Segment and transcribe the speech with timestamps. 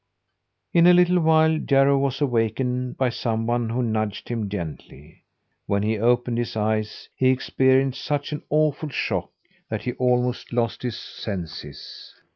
[0.73, 5.21] In a little while Jarro was awakened by someone who nudged him gently.
[5.67, 9.29] When he opened his eyes he experienced such an awful shock
[9.69, 12.15] that he almost lost his senses.